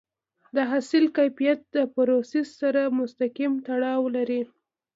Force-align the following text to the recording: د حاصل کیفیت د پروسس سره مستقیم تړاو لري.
د 0.55 0.57
حاصل 0.69 1.03
کیفیت 1.17 1.59
د 1.75 1.77
پروسس 1.93 2.47
سره 2.61 2.81
مستقیم 2.99 3.53
تړاو 3.67 4.01
لري. 4.15 4.41